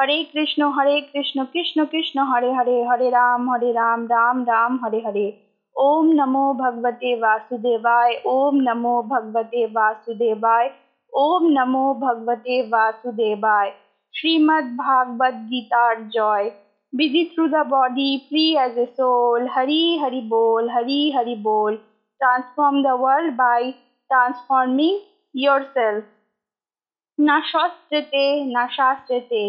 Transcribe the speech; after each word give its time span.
हरे 0.00 0.22
कृष्ण 0.24 0.64
हरे 0.74 1.00
कृष्ण 1.00 1.44
कृष्ण 1.44 1.84
कृष्ण 1.84 2.20
हरे 2.28 2.52
हरे 2.52 2.80
हरे 2.90 3.08
राम 3.10 3.50
हरे 3.50 3.72
राम 3.72 4.04
राम 4.12 4.42
राम 4.42 4.78
हरे 4.84 4.98
हरे 5.06 5.26
ओम 5.76 6.06
नमो 6.12 6.52
भगवते 6.60 7.14
वासुदेवाय 7.20 8.14
ओम 8.26 8.60
नमो 8.68 9.02
भगवते 9.10 9.66
वासुदेवाय 9.74 10.70
ओम 11.12 11.50
नमो 11.58 11.92
भगवते 12.06 12.60
वासुदेवाय 12.70 13.70
Shrimad 14.14 14.72
Bhagavad 14.78 15.44
Gita 15.50 15.92
joy 16.16 16.50
busy 16.92 17.24
through 17.34 17.48
the 17.48 17.66
body 17.68 18.16
free 18.28 18.48
as 18.64 18.78
a 18.78 18.86
soul 18.96 19.48
Hari 19.56 19.82
Hari 20.02 20.20
बोल 20.28 20.70
हरी 20.70 21.10
हरि 21.16 21.34
बोल 21.44 21.76
transform 21.76 22.82
the 22.82 23.00
world 23.00 23.34
by 23.36 23.70
transforming 23.70 24.98
your 25.34 25.72
self 25.78 26.04
न 27.18 27.40
शास्त्र 27.46 28.06
न 28.56 28.66
शास्त्रते 28.72 29.48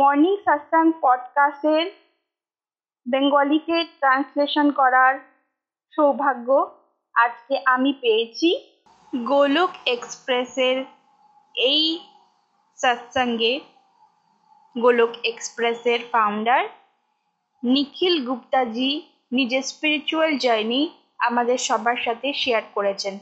মর্নিং 0.00 0.34
সাসাং 0.44 0.86
পডকাস্টের 1.00 1.84
বেঙ্গলিতে 3.06 3.76
ট্রান্সলেশন 3.98 4.66
করার 4.70 5.14
সৌভাগ্য 5.92 6.48
আজকে 7.14 7.54
আমি 7.64 7.90
পেয়েছি 8.00 8.48
গোলক 9.24 9.70
এক্সপ্রেসের 9.86 10.76
এই 11.54 11.82
সৎসঙ্গে 12.78 13.52
গোলক 14.78 15.12
এক্সপ্রেসের 15.24 16.00
ফাউন্ডার 16.12 16.62
নিখিল 17.62 18.14
গুপ্তাজি 18.26 18.90
নিজের 19.32 19.62
স্পিরিচুয়াল 19.62 20.30
জার্নি 20.38 20.80
আমাদের 21.18 21.58
সবার 21.58 21.96
সাথে 21.96 22.28
শেয়ার 22.32 22.64
করেছেন 22.74 23.14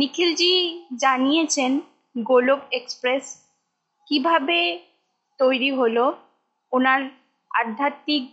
নিখিলজি 0.00 0.52
জানিয়েছেন 0.96 1.72
গোলক 2.24 2.60
এক্সপ্রেস 2.72 3.24
কিভাবে 4.08 4.58
তৈরি 5.40 5.70
হলো 5.72 6.04
ওনার 6.72 7.00
আধ্যাত্মিক 7.50 8.24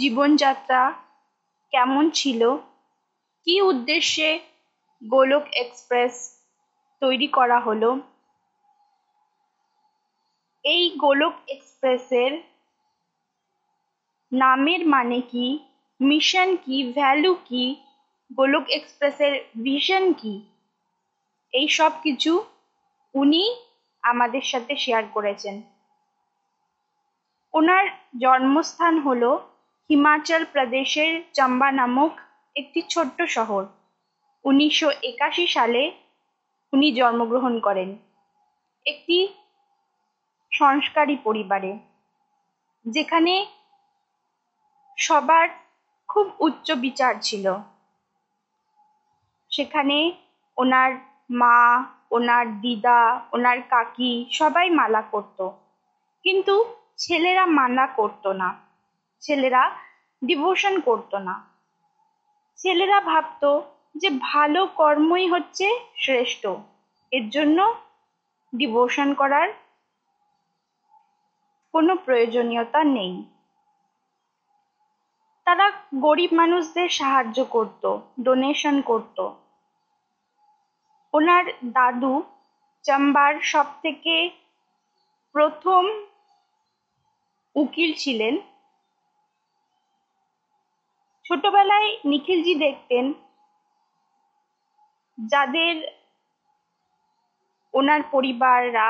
জীবনযাত্রা 0.00 0.82
কেমন 1.72 2.04
ছিল 2.10 2.40
কি 3.46 3.54
উদ্দেশ্যে 3.62 4.28
গোলক 5.02 5.44
এক্সপ্রেস 5.54 6.14
তৈরি 7.02 7.28
করা 7.28 7.58
হলো 7.60 7.90
এই 10.64 10.84
গোলক 10.96 11.34
এক্সপ্রেসের 11.48 12.32
নামের 14.32 14.82
মানে 14.86 15.18
কি 15.30 15.46
মিশন 16.00 16.48
কি 16.56 16.76
ভ্যালু 16.94 17.32
কি 17.44 17.64
গোলক 18.30 18.66
এক্সপ্রেসের 18.70 19.34
ভিশন 19.58 20.04
কি 20.12 20.34
এই 21.52 21.68
সব 21.68 21.92
কিছু 22.02 22.32
উনি 23.14 23.42
আমাদের 24.02 24.44
সাথে 24.44 24.72
শেয়ার 24.76 25.04
করেছেন 25.14 25.54
ওনার 27.58 27.84
জন্মস্থান 28.18 28.94
হল 28.98 29.22
হিমাচল 29.90 30.42
প্রদেশের 30.52 31.12
চাম্বা 31.32 31.68
নামক 31.70 32.12
একটি 32.56 32.80
ছোট্ট 32.88 33.18
শহর 33.36 33.62
উনিশশো 34.44 34.88
একাশি 35.02 35.44
সালে 35.46 35.82
উনি 36.72 36.88
জন্মগ্রহণ 36.92 37.54
করেন 37.60 37.90
একটি 38.86 39.18
সংস্কারী 40.52 41.16
পরিবারে 41.26 41.72
যেখানে 42.86 43.34
সবার 44.98 45.46
খুব 46.08 46.26
উচ্চ 46.40 46.68
বিচার 46.76 47.12
ছিল 47.22 47.46
সেখানে 49.50 49.98
ওনার 50.56 50.90
মা 51.30 51.58
ওনার 52.10 52.46
দিদা 52.60 53.00
ওনার 53.32 53.58
কাকি 53.70 54.10
সবাই 54.30 54.66
মালা 54.70 55.02
করত 55.12 55.38
কিন্তু 56.24 56.54
ছেলেরা 56.98 57.44
মানা 57.58 57.84
করত 57.96 58.24
না 58.40 58.48
ছেলেরা 59.22 59.62
ডিভোশন 60.22 60.74
করত 60.80 61.12
না 61.26 61.34
ছেলেরা 62.58 62.98
ভাবত 63.00 63.42
যে 63.94 64.08
ভালো 64.24 64.60
কর্মই 64.76 65.26
হচ্ছে 65.28 65.66
শ্রেষ্ঠ 65.96 66.42
এর 67.12 67.24
জন্য 67.30 67.58
ডিভোশন 68.52 69.08
করার 69.14 69.48
কোনো 71.74 71.92
প্রয়োজনীয়তা 71.96 72.80
নেই 72.96 73.14
তারা 75.46 75.66
গরিব 76.00 76.30
মানুষদের 76.32 76.88
সাহায্য 76.90 77.38
করত 77.50 77.82
ডোনেশন 78.22 78.76
করত 78.80 79.18
ওনার 81.14 81.44
দাদু 81.72 82.14
চাম্বার 82.84 83.32
সব 83.42 83.66
থেকে 83.82 84.14
প্রথম 85.34 85.82
উকিল 87.58 87.90
ছিলেন 87.94 88.34
ছোটবেলায় 91.24 91.90
নিখিলজি 92.04 92.54
দেখতেন 92.54 93.04
যাদের 95.18 95.74
ওনার 97.74 98.02
পরিবাররা 98.10 98.88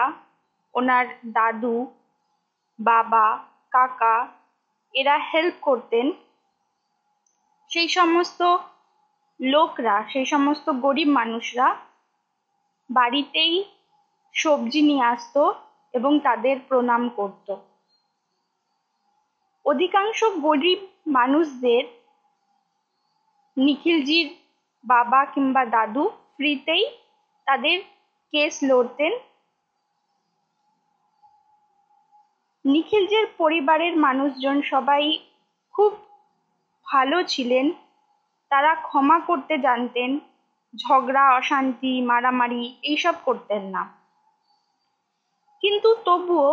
ওনার 0.75 1.07
দাদু 1.33 1.77
বাবা 2.79 3.27
কাকা 3.73 4.17
এরা 4.95 5.17
হেল্প 5.31 5.57
করতেন 5.63 6.07
সেই 7.71 7.89
সমস্ত 7.89 8.41
লোকরা 9.41 9.97
সেই 10.09 10.27
সমস্ত 10.27 10.67
গরিব 10.85 11.09
মানুষরা 11.11 11.69
বাড়িতেই 12.91 13.55
সবজি 14.35 14.81
নিয়ে 14.83 15.05
আসতো 15.05 15.43
এবং 15.95 16.13
তাদের 16.19 16.57
প্রণাম 16.69 17.03
করতো 17.09 17.53
অধিকাংশ 19.69 20.19
গরিব 20.39 20.81
মানুষদের 21.09 21.85
নিখিলজির 23.57 24.29
বাবা 24.85 25.21
কিংবা 25.25 25.63
দাদু 25.67 26.05
ফ্রিতেই 26.35 26.85
তাদের 27.47 27.79
কেস 28.33 28.55
লড়তেন 28.63 29.13
নিখিলজির 32.65 33.27
পরিবারের 33.39 33.95
মানুষজন 33.97 34.57
সবাই 34.63 35.05
খুব 35.75 35.93
ভালো 36.87 37.19
ছিলেন 37.23 37.67
তারা 38.51 38.73
ক্ষমা 38.83 39.19
করতে 39.21 39.55
জানতেন 39.59 40.11
ঝগড়া 40.75 41.25
অশান্তি 41.39 41.93
মারামারি 42.01 42.63
এইসব 42.83 43.15
করতেন 43.25 43.63
না 43.67 43.83
কিন্তু 45.63 45.91
তবুও 46.05 46.53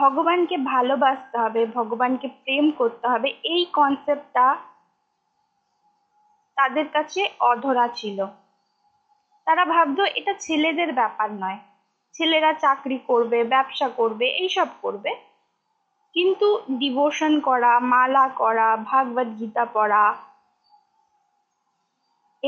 ভগবানকে 0.00 0.56
ভালোবাসতে 0.72 1.36
হবে 1.38 1.62
ভগবানকে 1.76 2.28
প্রেম 2.36 2.64
করতে 2.70 3.06
হবে 3.08 3.28
এই 3.44 3.62
কনসেপ্টটা 3.74 4.46
তাদের 6.58 6.86
কাছে 6.88 7.20
অধরা 7.42 7.86
ছিল 7.94 8.18
তারা 9.46 9.64
ভাবতো 9.64 10.02
এটা 10.14 10.32
ছেলেদের 10.40 10.90
ব্যাপার 10.92 11.28
নয় 11.34 11.58
ছেলেরা 12.14 12.52
চাকরি 12.60 12.98
করবে 13.08 13.38
ব্যবসা 13.44 13.88
করবে 13.98 14.26
এইসব 14.36 14.68
করবে 14.82 15.10
কিন্তু 16.16 16.48
ডিভোশন 16.78 17.32
করা 17.40 17.72
মালা 17.92 18.26
করা 18.38 18.68
ভাগবত 18.82 19.28
গীতা 19.38 19.64
পড়া 19.74 20.04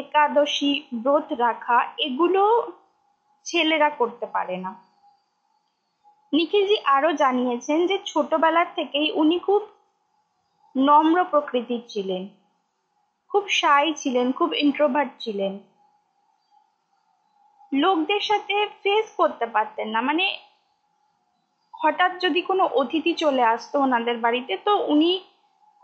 একাদশী 0.00 0.73
ব্রত 0.95 1.29
রাখা 1.41 1.79
এগুলো 1.99 2.43
ছেলেরা 3.47 3.89
করতে 3.91 4.27
পারে 4.27 4.57
না 4.57 4.73
নিখিলজি 6.33 6.77
আরও 6.87 7.11
জানিয়েছেন 7.15 7.79
যে 7.87 7.97
ছোটবেলার 8.07 8.69
থেকেই 8.77 9.09
উনি 9.13 9.37
খুব 9.39 9.63
নম্র 10.75 11.19
প্রকৃতির 11.25 11.83
ছিলেন 11.89 12.23
খুব 13.31 13.45
সাই 13.59 13.87
ছিলেন 13.95 14.27
খুব 14.33 14.51
ইন্ট্রোভার্ট 14.57 15.13
ছিলেন 15.21 15.53
লোকদের 17.73 18.23
সাথে 18.23 18.57
ফেস 18.83 19.07
করতে 19.19 19.47
পারতেন 19.47 19.89
না 19.89 20.01
মানে 20.01 20.25
হঠাৎ 21.75 22.13
যদি 22.21 22.41
কোনো 22.43 22.65
অতিথি 22.75 23.13
চলে 23.15 23.43
আসতো 23.45 23.77
ওনাদের 23.81 24.17
বাড়িতে 24.19 24.55
তো 24.67 24.73
উনি 24.87 25.11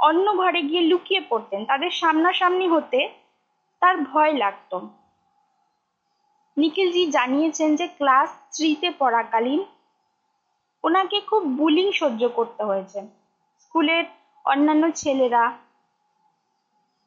অন্য 0.00 0.26
ঘরে 0.36 0.60
গিয়ে 0.62 0.82
লুকিয়ে 0.82 1.22
পড়তেন 1.30 1.60
তাদের 1.64 1.92
সামনাসামনি 1.92 2.66
হতে 2.68 3.00
তার 3.82 3.96
ভয় 4.04 4.34
লাগত 4.34 4.72
নিখিলজি 6.56 7.02
জানিয়েছেন 7.10 7.70
যে 7.76 7.86
ক্লাস 7.98 8.28
থ্রিতে 8.52 8.88
পড়াকালীন 8.98 9.60
ওনাকে 10.84 11.18
খুব 11.20 11.42
বুলিং 11.56 11.86
সহ্য 11.92 12.22
করতে 12.28 12.62
হয়েছে 12.64 12.98
স্কুলের 13.62 14.04
অন্যান্য 14.44 14.84
ছেলেরা 14.92 15.44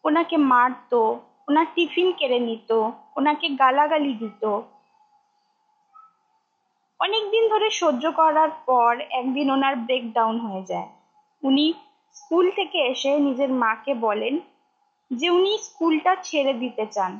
ওনাকে 0.03 0.37
মারতো 0.51 1.01
ওনার 1.47 1.67
টিফিন 1.75 2.07
কেড়ে 2.19 2.39
নিত 2.39 2.69
ওনাকে 3.17 3.47
গালাগালি 3.59 4.13
দিত 4.13 4.43
অনেকদিন 6.99 7.43
ধরে 7.49 7.67
সহ্য 7.71 8.03
করার 8.11 8.51
পর 8.67 8.91
একদিন 9.11 9.47
ওনার 9.51 9.75
ব্রেকডাউন 9.85 10.35
হয়ে 10.39 10.63
যায় 10.63 10.89
উনি 11.43 11.65
স্কুল 12.15 12.45
থেকে 12.51 12.79
এসে 12.87 13.11
নিজের 13.19 13.51
মাকে 13.63 13.93
বলেন 14.05 14.35
যে 15.11 15.27
উনি 15.29 15.51
স্কুলটা 15.57 16.13
ছেড়ে 16.23 16.53
দিতে 16.53 16.85
চান 16.91 17.11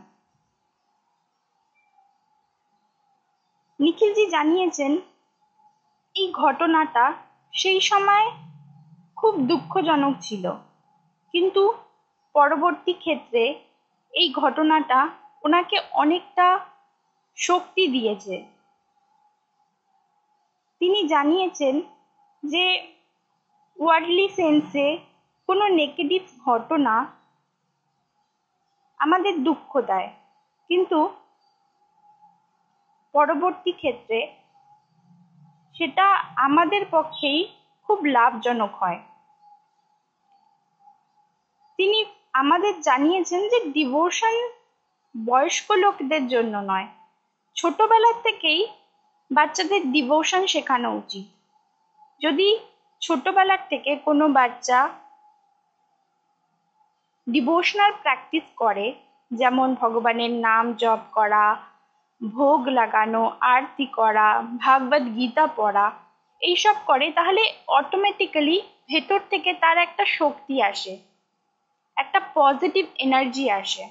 নিখিলজি 3.80 4.26
জানিয়েছেন 4.30 4.92
এই 6.18 6.28
ঘটনাটা 6.42 7.06
সেই 7.54 7.80
সময় 7.82 8.26
খুব 9.18 9.34
দুঃখজনক 9.50 10.14
ছিল 10.22 10.46
কিন্তু 11.34 11.64
পরবর্তী 12.36 12.94
ক্ষেত্রে 12.96 13.44
এই 14.14 14.28
ঘটনাটা 14.42 15.00
ওনাকে 15.44 15.78
অনেকটা 15.94 16.48
শক্তি 17.38 17.84
দিয়েছে 17.88 18.36
তিনি 20.82 21.00
জানিয়েছেন 21.08 21.76
যে 22.44 22.66
ওয়ার্ডলি 23.80 24.28
সেন্সে 24.38 24.88
কোনো 25.50 25.66
নেগেটিভ 25.80 26.22
ঘটনা 26.46 26.96
আমাদের 29.00 29.34
দুঃখ 29.44 29.72
দেয় 29.82 30.10
কিন্তু 30.70 31.00
পরবর্তী 33.16 33.72
ক্ষেত্রে 33.74 34.20
সেটা 35.78 36.06
আমাদের 36.38 36.84
পক্ষেই 36.92 37.40
খুব 37.90 38.00
লাভজনক 38.16 38.72
হয় 38.76 39.00
তিনি 41.80 42.00
আমাদের 42.34 42.74
জানিয়েছেন 42.82 43.42
যে 43.50 43.60
ডিভোশন 43.72 44.36
বয়স্ক 45.16 45.68
লোকদের 45.84 46.24
জন্য 46.28 46.54
নয় 46.62 46.88
ছোটবেলা 47.56 48.12
থেকেই 48.24 48.62
বাচ্চাদের 49.32 49.82
ডিভোশন 49.92 50.42
শেখানো 50.46 50.90
উচিত 50.96 51.26
যদি 52.22 52.50
ছোটবেলার 53.02 53.62
থেকে 53.70 53.92
কোনো 54.06 54.26
বাচ্চা 54.30 54.80
ডিভোশনাল 57.28 57.92
প্র্যাকটিস 58.02 58.46
করে 58.58 58.86
যেমন 59.32 59.68
ভগবানের 59.74 60.34
নাম 60.40 60.66
জপ 60.74 61.02
করা 61.14 61.44
ভোগ 62.22 62.62
লাগানো 62.70 63.22
আরতি 63.48 63.86
করা 63.98 64.28
ভাগবত 64.58 65.04
গীতা 65.16 65.46
পড়া 65.58 65.88
এইসব 66.42 66.76
করে 66.88 67.08
তাহলে 67.12 67.44
অটোমেটিক্যালি 67.70 68.58
ভেতর 68.90 69.20
থেকে 69.32 69.52
তার 69.54 69.78
একটা 69.78 70.04
শক্তি 70.18 70.56
আসে 70.62 70.94
একটা 71.98 72.20
পজিটিভ 72.36 72.86
এনার্জি 73.00 73.46
আসে 73.52 73.84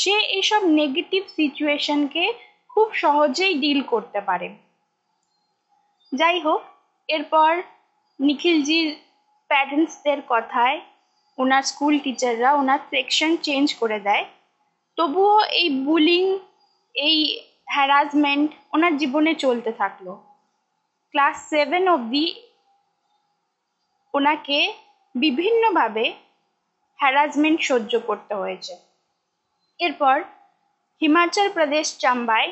সে 0.00 0.14
এইসব 0.28 0.60
নেগেটিভ 0.72 1.22
সিচুয়েশনকে 1.36 2.24
খুব 2.70 2.86
সহজেই 2.94 3.54
ডিল 3.60 3.80
করতে 3.82 4.20
পারে 4.20 4.48
যাই 6.12 6.38
হোক 6.40 6.62
এরপর 7.08 7.50
নিখিলজির 8.20 8.88
প্যারেন্টসদের 9.50 10.20
কথায় 10.28 10.76
ওনার 11.38 11.62
স্কুল 11.62 11.94
টিচাররা 11.98 12.50
ওনার 12.52 12.80
সেকশন 12.90 13.30
চেঞ্জ 13.42 13.66
করে 13.74 13.98
দেয় 14.00 14.24
তবুও 14.98 15.36
এই 15.52 15.68
বুলিং 15.84 16.24
এই 16.94 17.18
হ্যারাসমেন্ট 17.68 18.48
ওনার 18.74 18.92
জীবনে 18.98 19.32
চলতে 19.44 19.70
থাকলো 19.72 20.12
ক্লাস 21.14 21.36
সেভেন 21.52 21.84
অবধি 21.88 22.26
ওনাকে 24.14 24.58
বিভিন্নভাবে 25.14 26.04
হ্যারাসমেন্ট 26.98 27.58
সহ্য 27.60 27.92
করতে 28.00 28.32
হয়েছে 28.34 28.74
এরপর 29.80 30.16
হিমাচল 31.02 31.46
প্রদেশ 31.48 31.86
চাম্বায় 31.98 32.50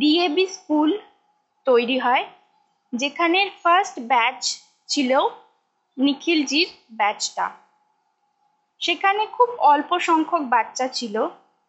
ডিএবি 0.00 0.46
স্কুল 0.46 0.90
তৈরি 1.66 1.98
হয় 1.98 2.24
যেখানের 2.92 3.48
ফার্স্ট 3.62 3.96
ব্যাচ 4.10 4.40
ছিল 4.88 5.10
নিখিলজির 5.96 6.68
ব্যাচটা 6.92 7.46
সেখানে 8.80 9.22
খুব 9.26 9.48
অল্প 9.64 9.90
সংখ্যক 10.00 10.42
বাচ্চা 10.54 10.86
ছিল 10.88 11.16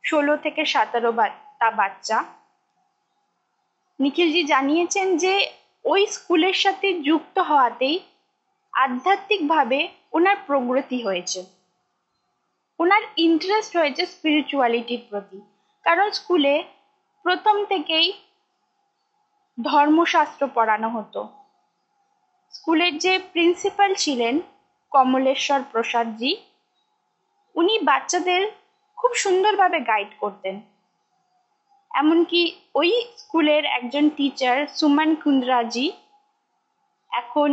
ষোলো 0.03 0.33
থেকে 0.35 0.61
সতেরো 0.65 1.11
তা 1.59 1.67
বাচ্চা 1.71 2.17
নিখিলজি 4.03 4.41
জানিয়েছেন 4.43 5.07
যে 5.17 5.33
ওই 5.85 6.01
স্কুলের 6.07 6.57
সাথে 6.57 6.87
যুক্ত 7.03 7.35
হওয়াতেই 7.39 7.97
আধ্যাত্মিকভাবে 8.73 9.79
ওনার 10.13 10.37
প্রগতি 10.47 10.99
হয়েছে 11.03 11.39
ওনার 12.79 13.03
ইন্টারেস্ট 13.17 13.73
হয়েছে 13.75 14.03
স্পিরিচুয়ালিটির 14.05 15.03
প্রতি 15.09 15.39
কারণ 15.85 16.07
স্কুলে 16.11 16.55
প্রথম 17.25 17.55
থেকেই 17.65 18.07
ধর্মশাস্ত্র 19.57 20.43
পড়ানো 20.47 20.89
হতো 20.89 21.21
স্কুলের 22.53 22.93
যে 22.97 23.13
প্রিন্সিপাল 23.31 23.91
ছিলেন 23.95 24.35
কমলেশ্বর 24.91 25.61
প্রসাদজি 25.71 26.31
উনি 27.55 27.75
বাচ্চাদের 27.79 28.41
খুব 28.97 29.11
সুন্দরভাবে 29.15 29.79
গাইড 29.79 30.11
করতেন 30.19 30.55
এমনকি 31.93 32.41
ওই 32.75 32.89
স্কুলের 33.17 33.63
একজন 33.77 34.05
টিচার 34.09 34.57
সুমান 34.77 35.09
কুন্দ্রাজি 35.15 35.87
এখন 37.11 37.49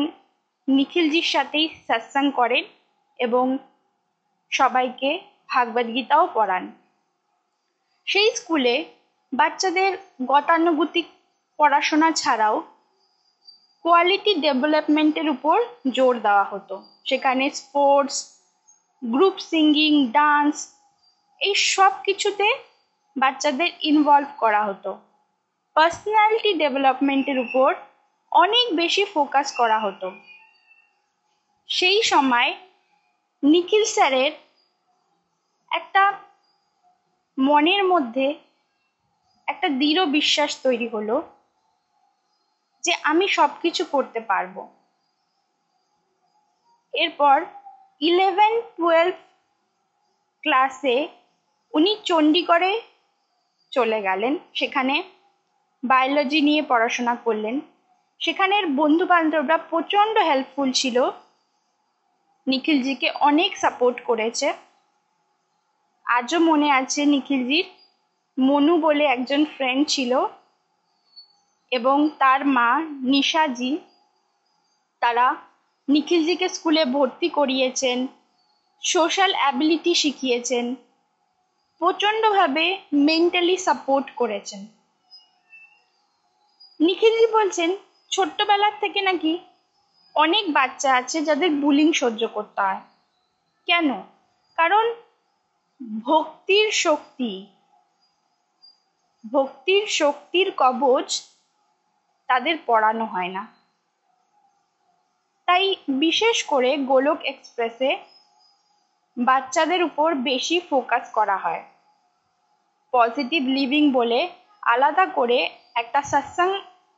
নিখিলজির 0.68 1.28
সাথেই 1.28 1.66
সৎসাং 1.86 2.24
করেন 2.30 2.64
এবং 3.18 3.44
সবাইকে 4.52 5.10
ভাগবত 5.50 5.86
গীতাও 5.86 6.24
পড়ান 6.34 6.64
সেই 8.06 8.28
স্কুলে 8.36 8.74
বাচ্চাদের 9.32 9.92
গতানুগতিক 10.24 11.06
পড়াশোনা 11.58 12.08
ছাড়াও 12.12 12.56
কোয়ালিটি 13.84 14.32
ডেভেলপমেন্টের 14.40 15.28
উপর 15.28 15.56
জোর 15.92 16.14
দেওয়া 16.20 16.44
হতো 16.44 16.74
সেখানে 17.04 17.44
স্পোর্টস 17.50 18.16
গ্রুপ 19.02 19.36
সিঙ্গিং 19.50 19.92
ডান্স 20.12 20.54
এই 21.40 21.54
সব 21.68 21.92
কিছুতে 22.04 22.46
বাচ্চাদের 23.16 23.70
ইনভলভ 23.82 24.30
করা 24.38 24.60
হতো 24.64 24.90
পার্সোনালিটি 25.76 26.52
ডেভেলপমেন্টের 26.54 27.38
উপর 27.38 27.68
অনেক 28.32 28.66
বেশি 28.74 29.02
ফোকাস 29.04 29.46
করা 29.56 29.78
হতো 29.80 30.08
সেই 31.68 32.00
সময় 32.02 32.50
নিখিল 33.42 33.84
স্যারের 33.86 34.32
একটা 35.70 36.02
মনের 37.38 37.82
মধ্যে 37.84 38.26
একটা 39.48 39.68
দৃঢ় 39.78 40.02
বিশ্বাস 40.12 40.50
তৈরি 40.62 40.88
হলো 40.88 41.16
যে 42.84 42.92
আমি 43.02 43.26
সব 43.28 43.50
কিছু 43.62 43.82
করতে 43.92 44.20
পারবো 44.20 44.62
এরপর 46.94 47.36
ইলেভেন 48.00 48.52
টুয়েলভ 48.76 49.16
ক্লাসে 50.44 50.96
উনি 51.74 51.92
চণ্ডীগড়ে 52.04 52.72
চলে 53.72 53.98
গেলেন 54.02 54.32
সেখানে 54.54 54.94
বায়োলজি 55.82 56.40
নিয়ে 56.40 56.62
পড়াশোনা 56.62 57.14
করলেন 57.24 57.56
সেখানের 58.20 58.64
বন্ধু 58.76 59.04
বান্ধবরা 59.06 59.56
প্রচণ্ড 59.70 60.14
হেল্পফুল 60.28 60.68
ছিল 60.72 60.96
নিখিলজিকে 62.46 63.08
অনেক 63.20 63.50
সাপোর্ট 63.56 63.96
করেছে 64.08 64.48
আজও 66.06 66.38
মনে 66.40 66.68
আছে 66.72 67.00
নিখিলজির 67.06 67.66
মনু 68.38 68.74
বলে 68.78 69.04
একজন 69.06 69.42
ফ্রেন্ড 69.54 69.82
ছিল 69.88 70.12
এবং 71.72 71.96
তার 72.18 72.40
মা 72.56 72.70
নিশাজি 73.04 73.72
তারা 75.02 75.26
নিখিলজিকে 75.88 76.46
স্কুলে 76.48 76.82
ভর্তি 76.86 77.28
করিয়েছেন 77.28 77.98
সোশ্যাল 78.82 79.32
অ্যাবিলিটি 79.34 79.92
শিখিয়েছেন 79.94 80.64
প্রচণ্ডভাবে 81.80 82.64
মেন্টালি 83.06 83.56
সাপোর্ট 83.56 84.06
করেছেন 84.16 84.60
নিখিলজি 86.80 87.26
বলছেন 87.32 87.70
ছোট্টবেলার 88.10 88.74
থেকে 88.80 89.00
নাকি 89.00 89.32
অনেক 90.16 90.44
বাচ্চা 90.52 90.90
আছে 90.96 91.18
যাদের 91.22 91.50
বুলিং 91.60 91.88
সহ্য 91.92 92.22
করতে 92.28 92.60
হয় 92.60 92.82
কেন 93.68 93.88
কারণ 94.58 94.84
ভক্তির 96.04 96.68
শক্তি 96.84 97.32
ভক্তির 99.24 99.84
শক্তির 99.90 100.48
কবচ 100.58 101.08
তাদের 102.28 102.56
পড়ানো 102.66 103.04
হয় 103.04 103.32
না 103.32 103.42
তাই 105.48 105.64
বিশেষ 106.00 106.36
করে 106.44 106.70
গোলক 106.84 107.18
এক্সপ্রেসে 107.24 107.90
বাচ্চাদের 109.16 109.80
উপর 109.82 110.08
বেশি 110.24 110.56
ফোকাস 110.70 111.04
করা 111.14 111.36
হয় 111.36 111.62
পজিটিভ 112.92 113.42
লিভিং 113.48 113.84
বলে 113.92 114.20
আলাদা 114.66 115.04
করে 115.14 115.38
একটা 115.74 116.00
সাৎসাং 116.02 116.48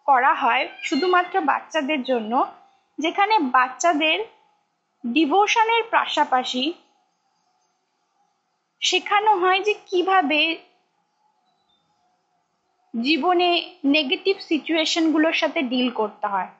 করা 0.06 0.32
হয় 0.34 0.64
শুধুমাত্র 0.82 1.34
বাচ্চাদের 1.40 2.00
জন্য 2.02 2.32
যেখানে 2.98 3.34
বাচ্চাদের 3.52 4.18
ডিভোশনের 5.04 5.82
পাশাপাশি 5.90 6.62
শেখানো 8.82 9.32
হয় 9.36 9.60
যে 9.62 9.74
কিভাবে 9.86 10.40
জীবনে 12.94 13.48
নেগেটিভ 13.86 14.36
সিচুয়েশনগুলোর 14.40 15.36
সাথে 15.38 15.60
ডিল 15.62 15.88
করতে 15.90 16.26
হয় 16.26 16.50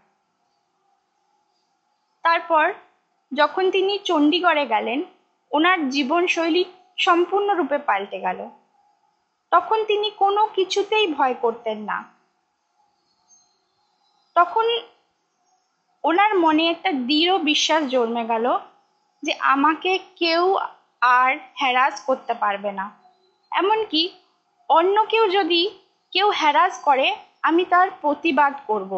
তারপর 2.25 2.65
যখন 3.33 3.65
তিনি 3.71 3.93
চণ্ডীগড়ে 4.05 4.65
গেলেন 4.67 4.99
ওনার 5.53 5.79
জীবনশৈলী 5.91 6.63
সম্পূর্ণরূপে 6.99 7.79
পাল্টে 7.79 8.19
গেল 8.21 8.41
তখন 9.53 9.79
তিনি 9.87 10.09
কোনো 10.19 10.43
কিছুতেই 10.57 11.07
ভয় 11.15 11.35
করতেন 11.35 11.79
না 11.81 11.99
তখন 14.37 14.67
ওনার 16.05 16.33
মনে 16.39 16.65
একটা 16.71 16.91
দৃঢ় 17.07 17.35
বিশ্বাস 17.45 17.83
জন্মে 17.91 18.25
গেল 18.29 18.47
যে 19.23 19.33
আমাকে 19.55 19.93
কেউ 20.17 20.45
আর 21.03 21.31
হ্যারাস 21.55 21.95
করতে 22.07 22.33
পারবে 22.35 22.71
না 22.73 22.87
এমনকি 23.53 24.03
অন্য 24.71 24.97
কেউ 25.07 25.25
যদি 25.29 25.63
কেউ 26.13 26.29
হ্যারাস 26.31 26.75
করে 26.85 27.07
আমি 27.43 27.63
তার 27.65 27.89
প্রতিবাদ 28.01 28.55
করব 28.67 28.93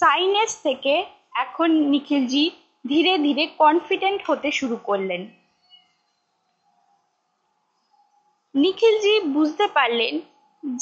সাইনেস 0.00 0.50
থেকে 0.62 0.94
এখন 1.34 1.68
নিখিলজি 1.90 2.44
ধীরে 2.84 3.14
ধীরে 3.18 3.44
কনফিডেন্ট 3.58 4.20
হতে 4.26 4.48
শুরু 4.50 4.76
করলেন 4.84 5.22
নিখিলজি 8.56 9.14
বুঝতে 9.28 9.66
পারলেন 9.76 10.14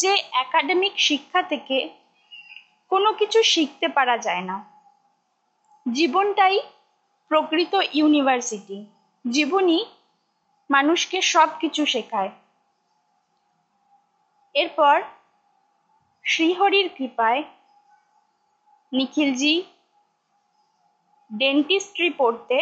যে 0.00 0.12
একাডেমিক 0.34 0.94
শিক্ষা 0.98 1.40
থেকে 1.42 1.78
কোনো 2.90 3.10
কিছু 3.12 3.40
শিখতে 3.44 3.86
পারা 3.88 4.16
যায় 4.18 4.44
না 4.44 4.56
জীবনটাই 5.86 6.56
প্রকৃত 7.30 7.74
ইউনিভার্সিটি 7.94 8.78
জীবনই 9.24 9.80
মানুষকে 10.70 11.18
সব 11.24 11.48
কিছু 11.60 11.82
শেখায় 11.86 12.32
এরপর 14.54 14.96
শ্রীহরির 16.24 16.88
কৃপায় 16.88 17.40
নিখিলজি 18.92 19.54
ডেন্টিস্ট্রি 21.30 22.08
পড়তে 22.18 22.58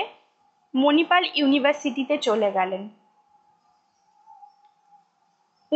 মণিপাল 0.75 1.23
ইউনিভার্সিটিতে 1.35 2.15
চলে 2.19 2.49
গেলেন 2.55 2.83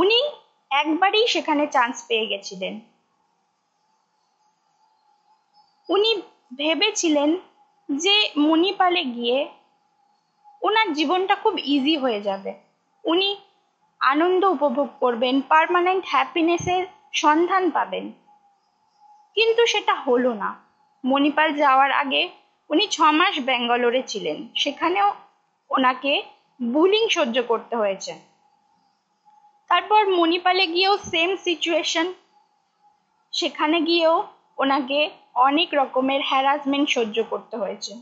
উনি 0.00 0.18
একবারেই 0.70 1.26
সেখানে 1.26 1.64
চান্স 1.66 1.96
পেয়ে 2.08 2.26
গেছিলেন 2.26 2.74
উনি 5.88 6.10
ভেবেছিলেন 6.58 7.30
যে 7.88 8.16
মণিপালে 8.38 9.02
গিয়ে 9.14 9.38
ওনার 10.62 10.88
জীবনটা 10.92 11.34
খুব 11.36 11.54
ইজি 11.66 11.94
হয়ে 11.96 12.20
যাবে 12.20 12.50
উনি 13.04 13.28
আনন্দ 14.00 14.42
উপভোগ 14.46 14.88
করবেন 15.00 15.34
পারমানেন্ট 15.50 16.04
হ্যাপিনেসের 16.06 16.82
সন্ধান 17.12 17.64
পাবেন 17.70 18.04
কিন্তু 19.36 19.62
সেটা 19.66 19.94
হলো 19.96 20.30
না 20.34 20.50
মণিপাল 21.04 21.48
যাওয়ার 21.54 21.90
আগে 21.92 22.22
উনি 22.70 22.84
ছ 22.86 22.96
মাস 23.12 23.34
ব্যাঙ্গালোরে 23.40 24.02
ছিলেন 24.02 24.36
সেখানেও 24.54 25.08
ওনাকে 25.70 26.12
বুলিং 26.60 27.04
সহ্য 27.08 27.36
করতে 27.42 27.74
হয়েছে 27.76 28.12
তারপর 29.70 30.02
মণিপালে 30.16 30.64
গিয়েও 30.66 30.94
সেম 31.10 31.30
সিচুয়েশন 31.44 32.06
সেখানে 33.32 33.78
গিয়েও 33.88 34.16
ওনাকে 34.58 35.00
অনেক 35.46 35.68
রকমের 35.74 36.20
হ্যারাসমেন্ট 36.22 36.86
সহ্য 36.88 37.16
করতে 37.30 37.54
হয়েছে 37.56 37.92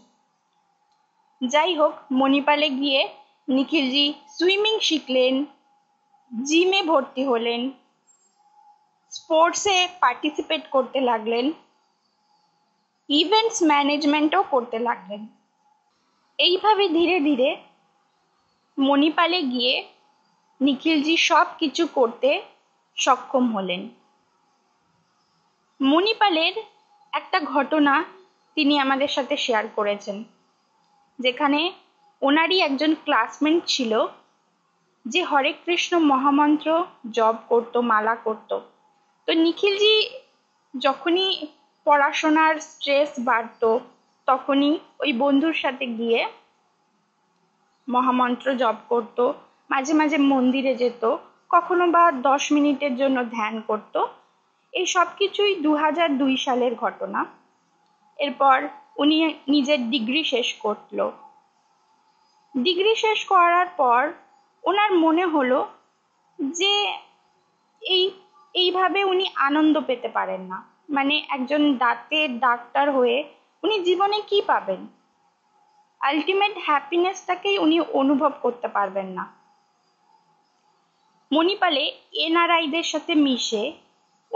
যাই 1.40 1.72
হোক 1.74 1.94
মণিপালে 2.12 2.68
গিয়ে 2.78 3.00
নিখিলজি 3.48 4.06
সুইমিং 4.34 4.74
শিখলেন 4.80 5.34
জিমে 6.30 6.80
ভর্তি 6.82 7.22
হলেন 7.24 7.60
স্পোর্টসে 9.12 9.76
পার্টিসিপেট 10.00 10.62
করতে 10.72 10.98
লাগলেন 11.00 11.46
ইভেন্টস 13.08 13.58
ম্যানেজমেন্টও 13.62 14.42
করতে 14.52 14.78
লাগলেন 14.78 15.22
এইভাবে 16.38 16.84
ধীরে 16.88 17.16
ধীরে 17.20 17.48
মণিপালে 18.78 19.40
গিয়ে 19.52 19.74
নিখিলজি 20.60 21.14
সব 21.20 21.46
কিছু 21.58 21.84
করতে 21.94 22.30
সক্ষম 22.96 23.44
হলেন 23.54 23.82
মণিপালের 25.80 26.54
একটা 27.12 27.38
ঘটনা 27.52 27.94
তিনি 28.56 28.74
আমাদের 28.78 29.10
সাথে 29.10 29.34
শেয়ার 29.36 29.66
করেছেন 29.76 30.16
যেখানে 31.18 31.60
ওনারই 32.22 32.58
একজন 32.60 32.92
ক্লাসমেট 33.04 33.58
ছিল 33.66 33.92
যে 35.06 35.20
হরে 35.24 35.52
কৃষ্ণ 35.64 35.92
মহামন্ত্র 36.12 36.68
জব 37.10 37.36
করত 37.48 37.74
মালা 37.90 38.14
করত 38.16 38.50
তো 39.28 39.30
নিখিলজি 39.34 39.96
যখনই 40.74 41.28
পড়াশোনার 41.86 42.54
স্ট্রেস 42.60 43.10
বাড়ত 43.20 43.62
তখনই 44.28 44.72
ওই 45.00 45.10
বন্ধুর 45.12 45.56
সাথে 45.62 45.84
গিয়ে 45.98 46.20
মহামন্ত্র 47.88 48.46
জব 48.54 48.76
করত 48.88 49.18
মাঝে 49.74 49.94
মাঝে 49.94 50.18
মন্দিরে 50.30 50.72
যেত 50.82 51.02
কখনো 51.50 51.84
বা 51.90 52.04
দশ 52.24 52.42
মিনিটের 52.52 52.94
জন্য 52.96 53.18
ধ্যান 53.30 53.54
করত 53.68 53.94
এই 54.72 54.86
সব 54.86 55.08
কিছুই 55.18 55.52
দু 55.62 55.72
হাজার 55.74 56.08
দুই 56.18 56.34
সালের 56.36 56.72
ঘটনা 56.74 57.20
এরপর 58.18 58.56
উনি 58.96 59.16
নিজের 59.48 59.80
ডিগ্রি 59.90 60.22
শেষ 60.24 60.48
করল 60.64 60.98
ডিগ্রি 62.54 62.92
শেষ 62.96 63.18
করার 63.24 63.68
পর 63.76 64.00
ওনার 64.64 64.90
মনে 64.98 65.24
হলো 65.26 65.58
যে 66.38 66.74
এই 67.82 68.02
এইভাবে 68.54 69.00
উনি 69.04 69.26
আনন্দ 69.48 69.74
পেতে 69.80 70.08
পারেন 70.08 70.42
না 70.42 70.58
মানে 70.88 71.14
একজন 71.30 71.62
দাঁতের 71.78 72.28
ডাক্তার 72.38 72.86
হয়ে 72.90 73.16
উনি 73.62 73.76
জীবনে 73.80 74.18
কি 74.28 74.38
পাবেন 74.48 74.80
আলটিমেট 76.00 76.54
হ্যাপিনেসটাকেই 76.66 77.56
উনি 77.58 77.76
অনুভব 77.92 78.32
করতে 78.42 78.68
পারবেন 78.70 79.08
না 79.18 79.26
মণিপালে 81.30 81.84
এনআরআইদের 82.24 82.86
সাথে 82.92 83.12
মিশে 83.16 83.62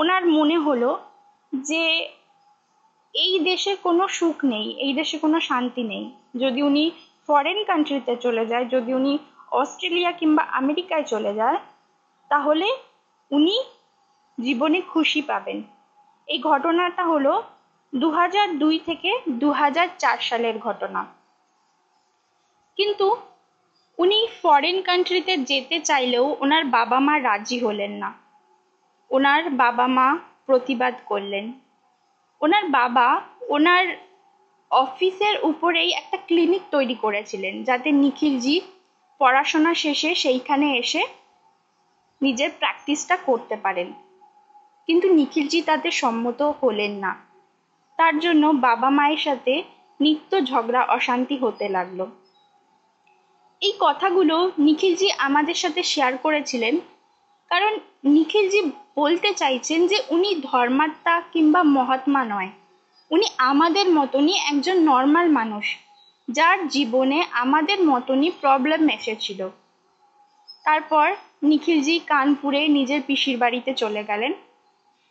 ওনার 0.00 0.23
মনে 0.29 0.57
হলো 0.59 0.91
যে 1.53 1.85
এই 3.15 3.35
দেশে 3.41 3.73
কোনো 3.83 4.05
সুখ 4.09 4.37
নেই 4.45 4.67
এই 4.79 4.93
দেশে 4.95 5.17
কোনো 5.19 5.39
শান্তি 5.41 5.83
নেই 5.83 6.05
যদি 6.35 6.61
উনি 6.63 6.85
ফরেন 7.29 7.59
কান্ট্রিতে 7.65 8.15
চলে 8.17 8.45
যায় 8.47 8.67
যদি 8.69 8.91
উনি 8.95 9.13
অস্ট্রেলিয়া 9.53 10.13
কিংবা 10.13 10.43
আমেরিকায় 10.53 11.07
চলে 11.09 11.33
যায় 11.35 11.59
তাহলে 12.31 12.69
উনি 13.31 13.57
জীবনে 14.39 14.79
খুশি 14.93 15.21
পাবেন 15.23 15.59
এই 16.29 16.39
ঘটনাটা 16.43 17.03
হলো 17.05 17.33
দু 17.93 18.09
দুই 18.59 18.77
থেকে 18.79 19.11
দু 19.41 19.49
সালের 20.23 20.57
ঘটনা 20.59 21.01
কিন্তু 22.79 23.07
উনি 23.99 24.19
ফরেন 24.43 24.77
কান্ট্রিতে 24.83 25.35
যেতে 25.45 25.77
চাইলেও 25.81 26.27
ওনার 26.41 26.65
বাবা 26.69 26.99
মা 27.01 27.15
রাজি 27.19 27.59
হলেন 27.59 27.93
না 27.93 28.11
ওনার 29.11 29.43
বাবা 29.57 29.87
মা 29.89 30.07
প্রতিবাদ 30.47 30.95
করলেন 31.07 31.47
ওনার 32.41 32.65
বাবা 32.71 33.07
ওনার 33.49 33.85
অফিসের 34.71 35.37
উপরেই 35.43 35.91
একটা 35.93 36.19
ক্লিনিক 36.27 36.63
তৈরি 36.71 36.97
করেছিলেন 36.97 37.55
যাতে 37.63 37.89
নিখিলজি 37.93 38.57
পড়াশোনা 39.21 39.73
শেষে 39.75 40.11
সেইখানে 40.15 40.67
এসে 40.79 41.03
নিজের 42.21 42.51
প্র্যাকটিসটা 42.51 43.17
করতে 43.27 43.57
পারেন 43.57 43.89
কিন্তু 44.89 45.07
নিখিলজি 45.15 45.61
তাতে 45.63 45.89
সম্মত 45.93 46.41
হলেন 46.63 46.93
না 46.99 47.13
তার 47.99 48.15
জন্য 48.19 48.45
বাবা 48.61 48.89
মায়ের 48.91 49.23
সাথে 49.23 49.55
নিত্য 50.01 50.33
ঝগড়া 50.45 50.83
অশান্তি 50.89 51.37
হতে 51.37 51.67
লাগলো 51.69 52.05
এই 53.63 53.75
কথাগুলো 53.81 54.37
নিখিলজি 54.59 55.09
আমাদের 55.19 55.57
সাথে 55.57 55.81
শেয়ার 55.85 56.13
করেছিলেন 56.17 56.75
কারণ 57.51 57.73
নিখিলজি 58.07 58.61
বলতে 58.97 59.31
চাইছেন 59.33 59.81
যে 59.87 59.99
উনি 60.11 60.31
ধর্মাত্মা 60.45 61.15
কিংবা 61.33 61.61
মহাত্মা 61.77 62.23
নয় 62.25 62.51
উনি 63.11 63.27
আমাদের 63.43 63.87
মতনই 63.91 64.37
একজন 64.51 64.77
নর্মাল 64.83 65.27
মানুষ 65.31 65.67
যার 66.29 66.59
জীবনে 66.69 67.19
আমাদের 67.35 67.79
মতনই 67.87 68.31
প্রবলেম 68.41 68.83
এসেছিল 68.89 69.41
তারপর 70.65 71.07
নিখিলজি 71.43 71.97
কানপুরে 72.09 72.61
নিজের 72.69 73.01
পিসির 73.03 73.37
বাড়িতে 73.37 73.71
চলে 73.75 74.03
গেলেন 74.05 74.33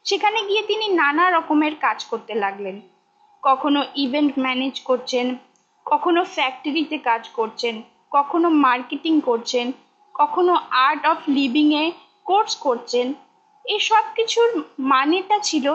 সেখানে 0.06 0.40
গিয়ে 0.48 0.64
তিনি 0.64 0.86
নানা 0.94 1.26
রকমের 1.30 1.74
কাজ 1.82 2.00
করতে 2.06 2.34
লাগলেন 2.36 2.76
কখনো 3.44 3.80
ইভেন্ট 3.96 4.34
ম্যানেজ 4.40 4.76
করছেন 4.80 5.28
কখনো 5.86 6.22
ফ্যাক্টরিতে 6.36 6.98
কাজ 7.00 7.24
করছেন 7.30 7.76
কখনো 8.12 8.48
মার্কেটিং 8.64 9.14
করছেন 9.22 9.68
কখনো 10.16 10.54
আর্ট 10.86 11.04
অফ 11.08 11.20
লিভিংয়ে 11.30 11.84
কোর্স 12.26 12.52
করছেন 12.66 13.08
এই 13.66 13.80
সব 13.82 14.06
কিছুর 14.18 14.50
মানেটা 14.92 15.38
ছিল 15.40 15.66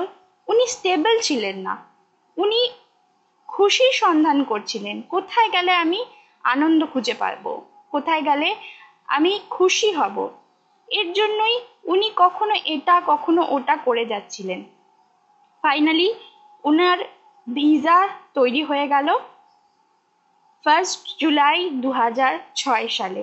উনি 0.49 0.65
স্টেবল 0.75 1.15
ছিলেন 1.23 1.57
না 1.59 1.75
উনি 2.37 2.61
খুশির 3.49 3.93
সন্ধান 4.03 4.39
করছিলেন 4.45 4.97
কোথায় 5.11 5.51
গেলে 5.53 5.73
আমি 5.75 6.01
আনন্দ 6.45 6.81
খুঁজে 6.93 7.15
পারবো 7.15 7.53
কোথায় 7.93 8.23
গেলে 8.23 8.49
আমি 9.09 9.33
খুশি 9.51 9.89
হব 9.91 10.17
এর 10.89 11.09
জন্যই 11.13 11.57
উনি 11.85 12.09
কখনো 12.17 12.55
এটা 12.67 12.95
কখনো 13.07 13.43
ওটা 13.49 13.75
করে 13.87 14.05
যাচ্ছিলেন 14.07 14.61
ফাইনালি 15.65 16.09
ওনার 16.65 16.99
ভিসা 17.47 17.99
তৈরি 18.35 18.63
হয়ে 18.63 18.87
গেল 18.89 19.09
ফার্স্ট 20.67 21.03
জুলাই 21.21 21.59
দু 21.75 21.91
ছয় 22.55 22.87
সালে 22.89 23.23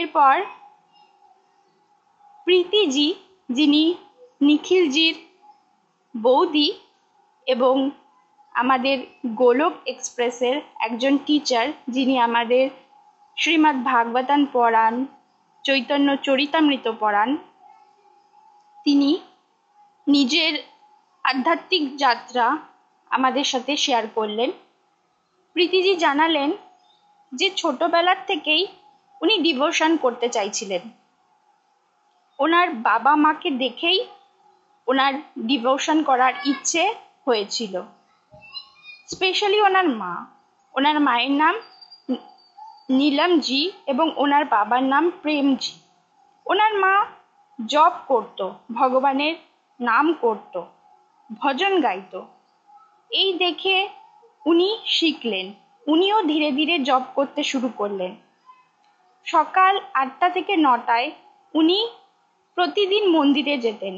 এরপর 0.00 0.34
প্রীতিজি 2.46 3.08
যিনি 3.48 3.82
নিখিলজির 4.40 5.16
বৌদি 6.14 6.68
এবং 7.46 7.74
আমাদের 8.54 8.96
গোলক 9.34 9.74
এক্সপ্রেসের 9.86 10.56
একজন 10.80 11.14
টিচার 11.18 11.66
যিনি 11.88 12.14
আমাদের 12.18 12.64
শ্রীমৎ 13.36 13.76
ভাগবতান 13.82 14.40
পড়ান 14.52 14.94
চৈতন্য 15.64 16.08
চরিতামৃত 16.16 16.86
পড়ান 17.00 17.30
তিনি 18.86 19.10
নিজের 20.06 20.54
আধ্যাত্মিক 21.24 21.84
যাত্রা 21.96 22.46
আমাদের 23.10 23.44
সাথে 23.44 23.72
শেয়ার 23.76 24.04
করলেন 24.14 24.50
প্রীতিজি 25.56 25.92
জানালেন 25.96 26.50
যে 27.32 27.46
ছোটবেলার 27.56 28.20
থেকেই 28.26 28.62
উনি 29.20 29.34
ডিভোশন 29.38 29.90
করতে 29.96 30.26
চাইছিলেন 30.28 30.82
ওনার 32.38 32.68
বাবা 32.80 33.12
মাকে 33.16 33.50
দেখেই 33.60 33.98
ওনার 34.88 35.12
ডিভোশন 35.46 35.98
করার 36.02 36.34
ইচ্ছে 36.44 36.82
হয়েছিল 37.26 37.74
স্পেশালি 39.08 39.58
ওনার 39.60 39.86
মা 39.94 40.14
ওনার 40.74 40.96
মায়ের 41.00 41.34
নাম 41.36 41.54
নীলামজি 42.90 43.62
এবং 43.86 44.06
ওনার 44.16 44.44
বাবার 44.44 44.82
নাম 44.84 45.04
প্রেমজি 45.22 45.74
ওনার 46.46 46.72
মা 46.74 46.94
জব 47.58 47.94
করত 48.08 48.38
ভগবানের 48.74 49.34
নাম 49.80 50.06
করত 50.22 50.54
ভজন 51.40 51.72
গাইত 51.80 52.14
এই 53.10 53.30
দেখে 53.38 53.76
উনি 54.46 54.68
শিখলেন 54.86 55.46
উনিও 55.86 56.18
ধীরে 56.22 56.48
ধীরে 56.52 56.74
জব 56.78 57.04
করতে 57.14 57.42
শুরু 57.42 57.68
করলেন 57.76 58.12
সকাল 59.26 59.74
আটটা 59.94 60.28
থেকে 60.30 60.52
নটায় 60.56 61.08
উনি 61.54 61.78
প্রতিদিন 62.56 63.04
মন্দিরে 63.10 63.54
যেতেন 63.58 63.94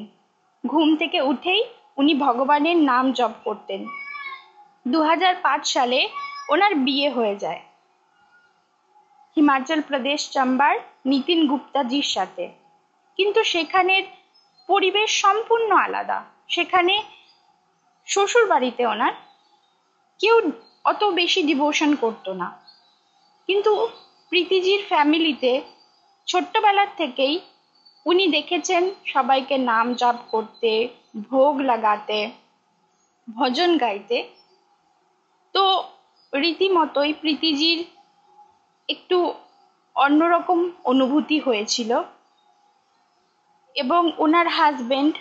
ঘুম 0.64 0.88
থেকে 0.96 1.18
উঠেই 1.22 1.62
উনি 1.96 2.12
ভগবানের 2.14 2.78
নাম 2.82 3.04
জপ 3.12 3.32
করতেন 3.44 3.80
দু 4.86 4.98
সালে 5.66 6.00
ওনার 6.48 6.72
বিয়ে 6.76 7.08
হয়ে 7.10 7.36
যায় 7.36 7.62
হিমাচল 9.36 9.80
প্রদেশ 9.80 10.20
চাম্বার 10.30 10.74
নীতিন 11.06 11.40
গুপ্তাজির 11.46 12.06
সাথে 12.06 12.44
কিন্তু 13.18 13.40
সেখানের 13.44 14.04
পরিবেশ 14.68 15.10
সম্পূর্ণ 15.20 15.70
আলাদা 15.76 16.18
সেখানে 16.48 16.94
শ্বশুর 18.08 18.44
বাড়িতে 18.46 18.82
ওনার 18.86 19.14
কেউ 20.20 20.36
অত 20.84 21.02
বেশি 21.12 21.40
ডিভোশন 21.42 21.90
করতো 21.94 22.30
না 22.32 22.48
কিন্তু 23.48 23.72
প্রীতিজির 24.32 24.82
ফ্যামিলিতে 24.88 25.52
ছোট্টবেলার 26.28 26.90
থেকেই 26.96 27.34
উনি 28.06 28.24
দেখেছেন 28.28 28.82
সবাইকে 29.06 29.56
নাম 29.70 29.86
জপ 29.94 30.16
করতে 30.30 30.70
ভোগ 31.30 31.54
লাগাতে 31.60 32.18
ভজন 33.28 33.70
গাইতে 33.78 34.18
তো 35.54 35.64
রীতিমতোই 36.32 37.10
প্রীতিজির 37.12 37.80
একটু 38.88 39.18
অন্যরকম 39.96 40.58
অনুভূতি 40.84 41.38
হয়েছিল 41.38 41.90
এবং 43.76 44.02
ওনার 44.18 44.48
হাজবেন্ড 44.48 45.14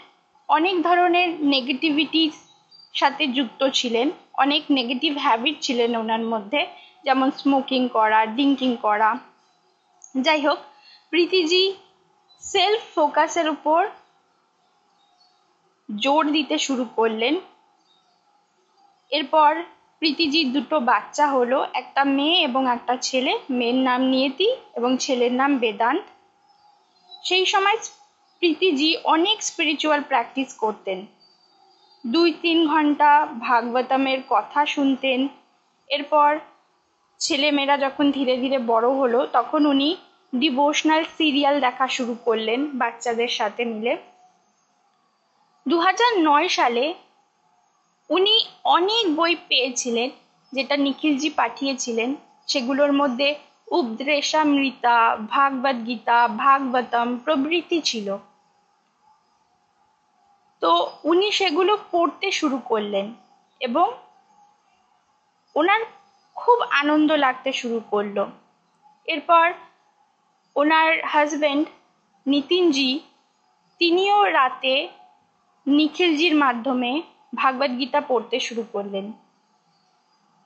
অনেক 0.49 0.75
ধরনের 0.83 1.29
নেগেটিভিটিস 1.45 2.35
সাথে 2.95 3.23
যুক্ত 3.27 3.61
ছিলেন 3.69 4.07
অনেক 4.35 4.63
নেগেটিভ 4.69 5.13
হ্যাবিট 5.17 5.55
ছিলেন 5.61 5.91
ওনার 5.95 6.23
মধ্যে 6.23 6.61
যেমন 7.05 7.27
স্মোকিং 7.39 7.81
করা 7.89 8.19
ড্রিঙ্কিং 8.25 8.71
করা 8.83 9.09
যাই 10.15 10.41
হোক 10.41 10.59
প্রীতিজি 11.09 11.63
সেলফ 12.43 12.81
ফোকাসের 12.95 13.47
উপর 13.49 13.81
জোর 15.89 16.23
দিতে 16.31 16.55
শুরু 16.57 16.85
করলেন 16.95 17.33
এরপর 19.11 19.51
প্রীতিজির 20.01 20.47
দুটো 20.53 20.77
বাচ্চা 20.81 21.25
হলো 21.27 21.59
একটা 21.73 22.01
মেয়ে 22.17 22.37
এবং 22.39 22.61
একটা 22.67 22.95
ছেলে 23.01 23.31
মেয়ের 23.49 23.79
নাম 23.79 24.01
নিয়েতি 24.03 24.49
এবং 24.75 24.91
ছেলের 24.97 25.33
নাম 25.33 25.51
বেদান্ত 25.57 26.05
সেই 27.23 27.45
সময় 27.45 27.77
প্রীতিজি 28.41 28.89
অনেক 29.05 29.37
স্পিরিচুয়াল 29.41 29.99
প্র্যাকটিস 30.01 30.49
করতেন 30.53 30.99
দুই 32.03 32.29
তিন 32.41 32.59
ঘন্টা 32.67 33.09
ভাগবতামের 33.39 34.19
কথা 34.29 34.61
শুনতেন 34.65 35.19
এরপর 35.89 36.29
ছেলেমেয়েরা 37.19 37.75
যখন 37.77 38.05
ধীরে 38.11 38.35
ধীরে 38.37 38.57
বড় 38.67 38.87
হলো 38.91 39.19
তখন 39.33 39.61
উনি 39.65 39.89
ডিভোশনাল 40.33 41.01
সিরিয়াল 41.17 41.55
দেখা 41.59 41.85
শুরু 41.87 42.13
করলেন 42.25 42.59
বাচ্চাদের 42.73 43.31
সাথে 43.31 43.61
মিলে 43.65 43.93
দু 45.65 45.77
সালে 46.49 46.85
উনি 48.09 48.35
অনেক 48.67 49.03
বই 49.15 49.33
পেয়েছিলেন 49.49 50.09
যেটা 50.53 50.75
নিখিলজি 50.77 51.29
পাঠিয়েছিলেন 51.31 52.09
সেগুলোর 52.47 52.91
মধ্যে 52.93 53.29
উপদ্রেশামৃতা 53.71 54.97
ভাগবত 55.27 55.77
গীতা 55.87 56.19
ভাগবতম 56.37 57.07
প্রভৃতি 57.17 57.79
ছিল 57.81 58.07
তো 60.61 60.71
উনি 61.03 61.27
সেগুলো 61.31 61.73
পড়তে 61.91 62.27
শুরু 62.31 62.57
করলেন 62.65 63.05
এবং 63.61 63.87
ওনার 65.55 65.81
খুব 66.37 66.57
আনন্দ 66.81 67.09
লাগতে 67.15 67.51
শুরু 67.51 67.79
করলো 67.91 68.23
এরপর 69.07 69.45
ওনার 70.55 70.89
হাজব্যান্ড 71.03 71.65
নিতিনজি 72.25 72.91
তিনিও 73.81 74.19
রাতে 74.29 74.73
নিখিলজির 75.67 76.35
মাধ্যমে 76.35 76.91
ভাগবত 77.33 77.71
গীতা 77.79 78.01
পড়তে 78.01 78.37
শুরু 78.39 78.63
করলেন 78.73 79.05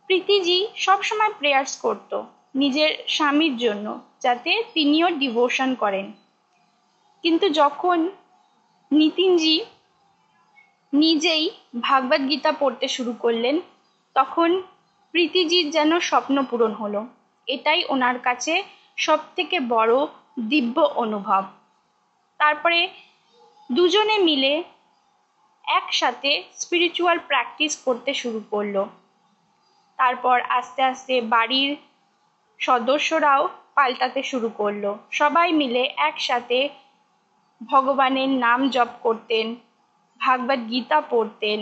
প্রীতিজি 0.09 0.57
সবসময় 0.75 1.31
প্রেয়ার্স 1.39 1.73
করত 1.81 2.11
নিজের 2.55 2.91
স্বামীর 3.07 3.55
জন্য 3.57 3.87
যাতে 4.21 4.51
তিনিও 4.73 5.07
ডিভোশন 5.19 5.69
করেন 5.73 6.07
কিন্তু 7.23 7.45
যখন 7.51 7.97
নিতিনজি 8.91 9.55
নিজেই 10.95 11.43
ভাগবত 11.81 12.21
গীতা 12.29 12.51
পড়তে 12.59 12.87
শুরু 12.87 13.13
করলেন 13.19 13.55
তখন 14.15 14.49
প্রীতিজির 15.13 15.65
যেন 15.71 15.91
স্বপ্ন 15.99 16.35
পূরণ 16.49 16.71
হলো 16.73 17.01
এটাই 17.47 17.81
ওনার 17.89 18.17
কাছে 18.19 18.53
সব 18.97 19.19
থেকে 19.35 19.57
বড় 19.69 19.93
দিব্য 20.49 20.77
অনুভব 20.95 21.43
তারপরে 22.39 22.79
দুজনে 23.69 24.17
মিলে 24.19 24.53
একসাথে 25.67 26.31
স্পিরিচুয়াল 26.59 27.17
প্র্যাকটিস 27.27 27.73
করতে 27.85 28.11
শুরু 28.13 28.39
করলো 28.51 28.83
তারপর 29.99 30.37
আস্তে 30.49 30.81
আস্তে 30.83 31.15
বাড়ির 31.33 31.71
সদস্যরাও 32.59 33.43
পাল্টাতে 33.75 34.21
শুরু 34.23 34.49
করলো 34.57 34.91
সবাই 35.11 35.49
মিলে 35.51 35.83
একসাথে 35.99 36.59
ভগবানের 37.61 38.31
নাম 38.37 38.59
জপ 38.69 38.91
করতেন 39.01 39.45
ভাগবত 40.21 40.61
গীতা 40.69 40.99
পড়তেন 41.09 41.59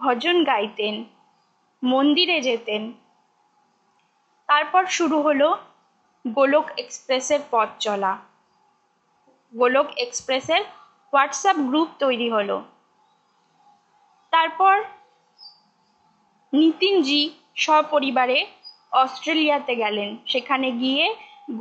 ভজন 0.00 0.36
গাইতেন 0.44 0.94
মন্দিরে 1.82 2.38
যেতেন 2.40 2.82
তারপর 4.48 4.82
শুরু 4.88 5.18
হলো 5.22 5.48
গোলক 6.24 6.66
এক্সপ্রেসের 6.78 7.40
পথ 7.50 7.68
চলা 7.80 8.12
গোলক 9.54 9.88
এক্সপ্রেসের 9.96 10.62
হোয়াটসঅ্যাপ 11.12 11.58
গ্রুপ 11.68 11.88
তৈরি 12.00 12.28
হলো 12.30 12.56
তারপর 14.32 14.74
নিতিনজি 16.52 17.22
সপরিবারে 17.56 18.38
অস্ট্রেলিয়াতে 18.92 19.74
গেলেন 19.76 20.08
সেখানে 20.26 20.68
গিয়ে 20.72 21.04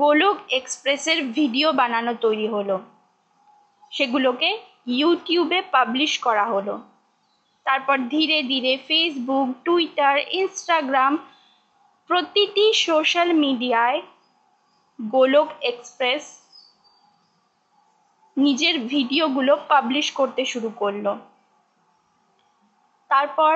গোলক 0.00 0.38
এক্সপ্রেসের 0.52 1.20
ভিডিও 1.32 1.70
বানানো 1.74 2.14
তৈরি 2.22 2.48
হলো 2.48 2.76
সেগুলোকে 3.92 4.50
ইউটিউবে 4.88 5.60
পাবলিশ 5.74 6.14
করা 6.18 6.46
হলো 6.46 6.76
তারপর 7.66 7.98
ধীরে 8.12 8.38
ধীরে 8.44 8.74
ফেসবুক 8.88 9.48
টুইটার 9.66 10.16
ইনস্টাগ্রাম 10.34 11.14
প্রতিটি 12.10 12.66
সোশ্যাল 12.86 13.30
মিডিয়ায় 13.44 14.00
গোলক 15.00 15.50
এক্সপ্রেস 15.64 16.24
নিজের 18.38 18.76
ভিডিওগুলো 18.88 19.54
পাবলিশ 19.70 20.08
করতে 20.12 20.44
শুরু 20.46 20.70
করলো 20.78 21.12
তারপর 23.10 23.56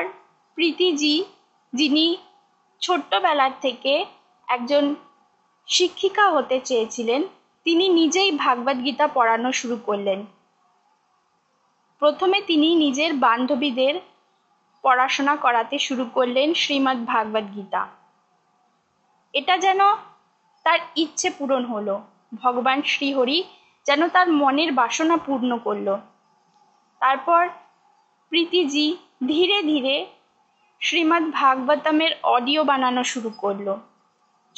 প্রীতিজি 0.57 1.15
যিনি 1.73 2.05
ছোট্টবেলার 2.81 3.53
থেকে 3.61 3.93
একজন 4.47 4.83
শিক্ষিকা 5.67 6.25
হতে 6.29 6.57
চেয়েছিলেন 6.65 7.21
তিনি 7.65 7.85
নিজেই 7.89 8.31
ভাগবত 8.43 8.77
গীতা 8.77 9.07
পড়ানো 9.07 9.49
শুরু 9.51 9.77
করলেন 9.85 10.19
প্রথমে 12.05 12.39
তিনি 12.47 12.69
নিজের 12.75 13.11
বান্ধবীদের 13.25 13.95
পড়াশোনা 14.83 15.35
করাতে 15.35 15.75
শুরু 15.79 16.03
করলেন 16.13 16.47
শ্রীমদ্ 16.53 17.01
ভাগবত 17.05 17.45
গীতা 17.55 17.81
এটা 19.33 19.55
যেন 19.57 19.81
তার 20.65 20.79
ইচ্ছে 20.95 21.29
পূরণ 21.37 21.63
হলো 21.65 21.95
ভগবান 22.41 22.77
শ্রীহরি 22.83 23.39
যেন 23.85 24.01
তার 24.09 24.27
মনের 24.31 24.71
বাসনা 24.71 25.17
পূর্ণ 25.17 25.51
করল 25.57 25.87
তারপর 27.01 27.43
প্রীতিজি 28.31 28.87
ধীরে 29.27 29.57
ধীরে 29.63 29.95
শ্রীমদ্ 30.81 31.27
ভাগবতমের 31.31 32.11
অডিও 32.27 32.61
বানানো 32.63 33.03
শুরু 33.03 33.29
করল 33.37 33.67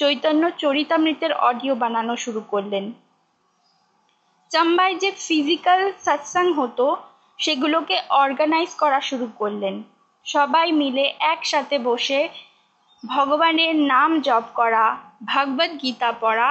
চৈতন্য 0.00 0.44
চরিতামৃতের 0.58 1.32
অডিও 1.42 1.74
বানানো 1.76 2.14
শুরু 2.16 2.42
করলেন 2.48 2.86
চাম্বায় 4.52 4.96
যে 4.96 5.10
ফিজিক্যাল 5.20 5.82
সৎসাং 5.98 6.48
হতো 6.62 6.88
সেগুলোকে 7.40 7.96
অর্গানাইজ 8.16 8.72
করা 8.74 9.00
শুরু 9.02 9.28
করলেন 9.38 9.76
সবাই 10.26 10.68
মিলে 10.72 11.06
একসাথে 11.34 11.76
বসে 11.80 12.20
ভগবানের 13.04 13.74
নাম 13.88 14.12
জপ 14.22 14.46
করা 14.56 14.86
ভাগবত 15.24 15.72
গীতা 15.82 16.10
পড়া 16.22 16.50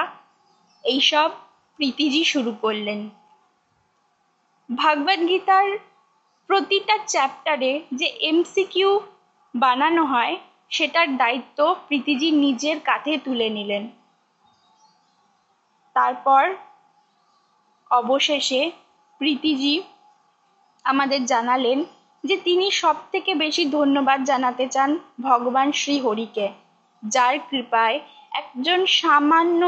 এইসব 0.83 1.29
প্রীতিজি 1.79 2.21
শুরু 2.23 2.51
করলেন 2.61 2.99
ভাগবত 4.69 5.19
গীতার 5.27 5.67
প্রতিটা 6.49 6.95
চ্যাপ্টারে 7.07 7.71
যে 7.91 8.07
এমসিকিউ 8.21 8.89
বানানো 9.53 10.03
হয় 10.05 10.33
সেটার 10.71 11.07
দায়িত্ব 11.17 11.59
প্রীতিজি 11.87 12.29
নিজের 12.37 12.77
কাঁধে 12.79 13.13
তুলে 13.17 13.47
নিলেন 13.49 13.83
তারপর 15.95 16.43
অবশেষে 17.91 18.61
প্রীতিজি 19.21 19.73
আমাদের 20.87 21.21
জানালেন 21.25 21.79
যে 22.23 22.35
তিনি 22.37 22.67
সব 22.73 22.97
থেকে 23.11 23.31
বেশি 23.35 23.63
ধন্যবাদ 23.69 24.19
জানাতে 24.23 24.65
চান 24.67 24.89
ভগবান 25.21 25.67
শ্রী 25.71 25.95
হরিকে 25.99 26.47
যার 27.03 27.35
কৃপায় 27.49 27.97
একজন 28.31 28.79
সামান্য 28.95 29.61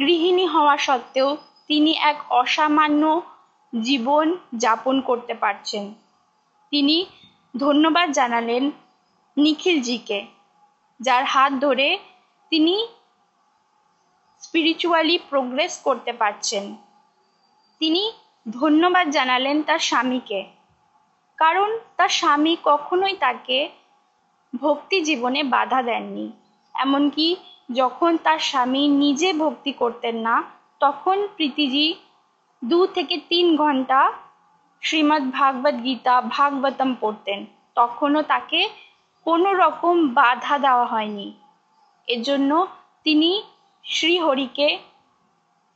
গৃহিণী 0.00 0.46
হওয়া 0.46 0.76
সত্ত্বেও 0.76 1.28
তিনি 1.70 1.92
এক 2.02 2.18
অসামান্য 2.32 3.02
জীবন 3.72 4.26
যাপন 4.54 4.96
করতে 5.00 5.34
পারছেন 5.34 5.84
তিনি 6.72 6.96
ধন্যবাদ 7.54 8.08
জানালেন 8.10 8.64
নিখিলজিকে 9.36 10.18
যার 11.00 11.24
হাত 11.24 11.52
ধরে 11.60 11.88
তিনি 12.52 12.74
স্পিরিচুয়ালি 14.42 15.16
প্রোগ্রেস 15.30 15.72
করতে 15.84 16.12
পারছেন 16.12 16.64
তিনি 17.80 18.02
ধন্যবাদ 18.46 19.06
জানালেন 19.10 19.56
তার 19.62 19.80
স্বামীকে 19.80 20.40
কারণ 21.38 21.68
তার 21.96 22.10
স্বামী 22.10 22.52
কখনোই 22.64 23.14
তাকে 23.16 23.58
ভক্তি 24.52 24.98
জীবনে 25.00 25.40
বাধা 25.46 25.80
দেননি 25.82 26.26
এমনকি 26.74 27.28
যখন 27.72 28.10
তার 28.16 28.40
স্বামী 28.40 28.82
নিজে 28.96 29.28
ভক্তি 29.34 29.72
করতেন 29.72 30.16
না 30.18 30.34
তখন 30.80 31.16
প্রীতিজি 31.36 31.86
দু 32.62 32.78
থেকে 32.86 33.16
তিন 33.28 33.46
ঘন্টা 33.56 34.00
শ্রীমৎ 34.82 35.22
ভাগবত 35.30 35.76
গীতা 35.84 36.14
ভাগবতম 36.28 36.90
পড়তেন 37.00 37.40
তখনও 37.76 38.20
তাকে 38.22 38.60
কোনো 39.26 39.50
রকম 39.54 39.94
বাধা 40.14 40.54
দেওয়া 40.58 40.86
হয়নি 40.86 41.28
এজন্য 42.08 42.50
তিনি 43.06 43.30
শ্রীহরিকে 43.84 44.68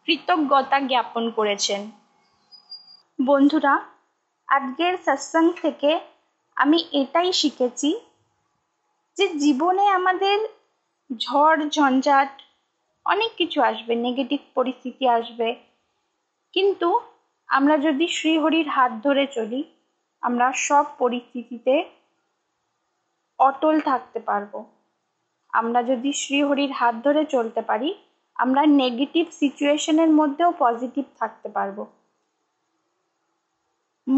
কৃতজ্ঞতা 0.06 0.78
জ্ঞাপন 0.80 1.24
করেছেন 1.30 1.80
বন্ধুরা 3.20 3.74
আজকের 4.48 4.94
সৎসং 5.06 5.44
থেকে 5.62 5.90
আমি 6.56 6.78
এটাই 6.92 7.30
শিখেছি 7.32 7.90
যে 9.16 9.24
জীবনে 9.36 9.84
আমাদের 9.90 10.38
ঝড় 11.10 11.60
ঝঞ্ঝাট 11.68 12.32
অনেক 13.06 13.30
কিছু 13.38 13.58
আসবে 13.62 13.92
নেগেটিভ 13.96 14.40
পরিস্থিতি 14.54 15.04
আসবে 15.08 15.48
কিন্তু 16.54 16.88
আমরা 17.48 17.76
যদি 17.78 18.06
শ্রীহরির 18.08 18.68
হাত 18.68 18.92
ধরে 19.04 19.24
চলি 19.26 19.60
আমরা 20.22 20.46
সব 20.60 20.84
পরিস্থিতিতে 20.98 21.74
অটল 23.38 23.76
থাকতে 23.80 24.18
পারবো 24.20 24.58
আমরা 25.52 25.80
যদি 25.82 26.10
শ্রীহরির 26.12 26.72
হাত 26.72 26.94
ধরে 27.04 27.22
চলতে 27.24 27.60
পারি 27.62 27.90
আমরা 28.36 28.62
নেগেটিভ 28.80 29.24
সিচুয়েশনের 29.40 30.10
মধ্যেও 30.10 30.50
পজিটিভ 30.58 31.04
থাকতে 31.20 31.50
পারবো 31.56 31.84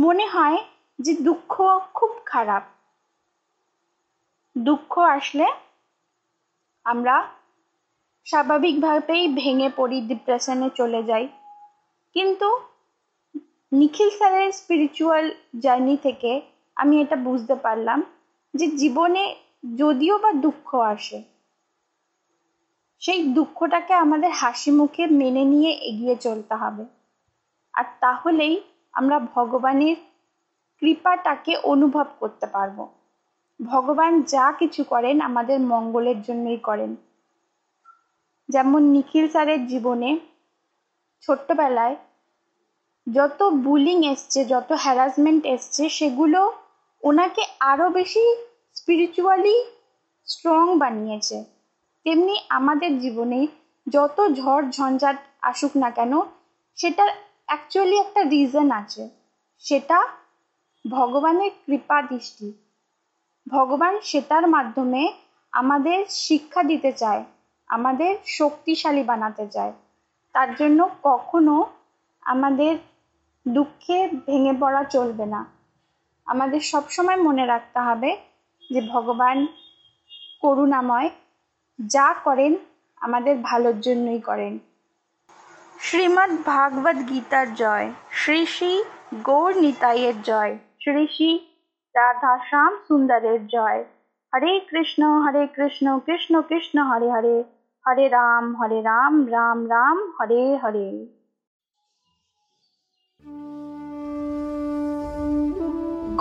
মনে 0.01 0.27
হয় 0.27 0.59
যে 0.99 1.13
দুঃখ 1.15 1.53
খুব 1.95 2.13
খারাপ 2.27 2.65
দুঃখ 4.57 4.93
আসলে 4.99 5.47
আমরা 6.87 7.17
স্বাভাবিকভাবেই 8.27 9.25
ভেঙে 9.35 9.69
পড়ি 9.77 9.99
ডিপ্রেশনে 10.01 10.69
চলে 10.71 11.03
যাই 11.03 11.27
কিন্তু 12.17 12.49
নিখিল 13.73 14.11
স্যারের 14.11 14.53
স্পিরিচুয়াল 14.53 15.27
জার্নি 15.59 15.97
থেকে 15.97 16.41
আমি 16.77 16.95
এটা 17.01 17.17
বুঝতে 17.17 17.55
পারলাম 17.55 17.99
যে 18.55 18.67
জীবনে 18.77 19.25
যদিও 19.77 20.19
বা 20.19 20.31
দুঃখ 20.33 20.69
আসে 20.85 21.19
সেই 23.03 23.21
দুঃখটাকে 23.35 23.95
আমাদের 23.95 24.31
হাসি 24.31 24.71
মুখে 24.71 25.07
মেনে 25.07 25.45
নিয়ে 25.45 25.71
এগিয়ে 25.71 26.17
চলতে 26.17 26.55
হবে 26.55 26.85
আর 27.75 27.85
তাহলেই 28.01 28.55
আমরা 28.95 29.17
ভগবানের 29.35 29.97
কৃপাটাকে 30.83 31.53
অনুভব 31.65 32.07
করতে 32.21 32.47
পারব 32.47 32.79
ভগবান 33.61 34.13
যা 34.25 34.47
কিছু 34.53 34.83
করেন 34.85 35.17
আমাদের 35.21 35.59
মঙ্গলের 35.73 36.19
জন্যই 36.23 36.61
করেন 36.65 36.91
যেমন 38.49 38.83
নিখিল 38.93 39.27
স্যারের 39.29 39.61
জীবনে 39.67 40.11
ছোট্টবেলায় 41.23 41.97
যত 43.07 43.41
বুলিং 43.65 43.99
এসছে 44.05 44.41
যত 44.45 44.71
হ্যারাসমেন্ট 44.83 45.43
এসছে 45.47 45.83
সেগুলো 45.89 46.41
ওনাকে 47.03 47.43
আরও 47.63 47.87
বেশি 47.91 48.25
স্পিরিচুয়ালি 48.77 49.57
স্ট্রং 50.29 50.65
বানিয়েছে 50.79 51.37
তেমনি 52.07 52.35
আমাদের 52.51 52.93
জীবনে 52.99 53.41
যত 53.87 54.19
ঝড় 54.33 54.65
ঝঞ্ঝাট 54.71 55.19
আসুক 55.43 55.73
না 55.77 55.91
কেন 55.91 56.13
সেটার 56.79 57.11
অ্যাকচুয়ালি 57.53 57.97
একটা 57.97 58.23
রিজন 58.25 58.69
আছে 58.71 59.03
সেটা 59.65 59.99
ভগবানের 60.85 61.53
কৃপা 61.65 61.99
দৃষ্টি 62.03 62.49
ভগবান 63.47 63.95
সেটার 64.01 64.45
মাধ্যমে 64.49 65.03
আমাদের 65.53 65.99
শিক্ষা 66.21 66.63
দিতে 66.63 66.91
চায় 66.93 67.23
আমাদের 67.71 68.13
শক্তিশালী 68.39 69.03
বানাতে 69.03 69.45
চায় 69.47 69.73
তার 70.35 70.49
জন্য 70.55 70.81
কখনো 71.03 71.55
আমাদের 72.27 72.75
দুঃখে 73.47 73.99
ভেঙে 74.27 74.55
পড়া 74.61 74.83
চলবে 74.85 75.27
না 75.27 75.41
আমাদের 76.27 76.61
সবসময় 76.63 77.21
মনে 77.23 77.45
রাখতে 77.47 77.81
হবে 77.81 78.11
যে 78.71 78.81
ভগবান 78.91 79.39
করুণাময় 80.43 81.09
যা 81.79 82.09
করেন 82.25 82.53
আমাদের 83.01 83.35
ভালোর 83.43 83.77
জন্যই 83.81 84.21
করেন 84.21 84.53
श्रीमद् 85.91 86.47
भागवत 86.47 86.97
गीता 86.97 87.45
जय 87.45 87.95
श्री 88.13 88.47
श्री 88.47 88.85
गौर 89.15 89.55
निताय 89.55 90.13
जय 90.13 90.61
श्री 90.85 91.07
श्री 91.07 91.37
राधा 91.97 92.37
श्याम 92.37 92.77
सुंदर 92.77 93.39
जय 93.39 93.87
हरे 94.35 94.61
कृष्ण 94.61 95.05
हरे 95.05 95.47
कृष्ण 95.47 95.99
कृष्ण 95.99 96.41
कृष्ण 96.43 96.79
हरे 96.79 97.11
हरे 97.11 97.45
हरे 97.89 98.09
राम 98.09 98.63
हरे 98.63 98.81
राम 98.81 99.29
राम 99.29 99.67
राम, 99.67 99.99
हरे 100.21 100.57
हरे 100.57 101.23